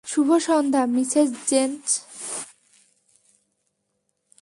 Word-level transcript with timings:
শুভ 0.05 0.29
সন্ধ্যা, 0.45 0.83
Mrs 0.95 1.29
Jason. 1.49 1.71